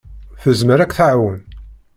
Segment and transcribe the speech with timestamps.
[0.41, 1.41] Tezmer ad k-tɛawen.